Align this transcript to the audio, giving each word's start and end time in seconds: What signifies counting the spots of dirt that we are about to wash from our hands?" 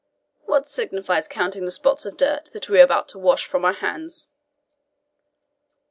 What 0.45 0.67
signifies 0.67 1.27
counting 1.27 1.63
the 1.63 1.69
spots 1.69 2.07
of 2.07 2.17
dirt 2.17 2.45
that 2.53 2.67
we 2.69 2.79
are 2.79 2.83
about 2.83 3.07
to 3.09 3.19
wash 3.19 3.45
from 3.45 3.63
our 3.63 3.73
hands?" 3.75 4.29